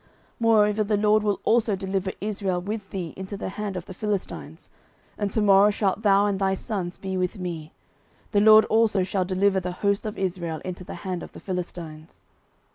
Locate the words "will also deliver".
1.23-2.11